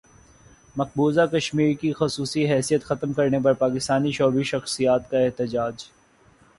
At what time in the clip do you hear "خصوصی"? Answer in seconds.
1.93-2.45